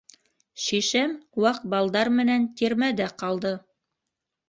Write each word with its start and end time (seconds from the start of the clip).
Шишәм 0.63 1.13
ваҡ 1.45 1.61
балдар 1.75 2.13
менән 2.19 2.51
тирмәдә 2.63 3.11
ҡалды. 3.25 3.57